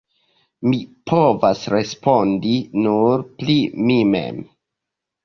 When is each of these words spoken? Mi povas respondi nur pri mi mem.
Mi 0.69 0.77
povas 1.11 1.61
respondi 1.73 2.55
nur 2.87 3.23
pri 3.43 3.59
mi 3.91 3.99
mem. 4.15 4.41